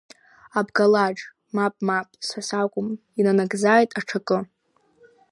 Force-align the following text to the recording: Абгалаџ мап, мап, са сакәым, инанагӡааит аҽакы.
Абгалаџ 0.59 1.17
мап, 1.55 1.75
мап, 1.87 2.07
са 2.27 2.41
сакәым, 2.47 2.89
инанагӡааит 3.19 3.91
аҽакы. 3.99 4.37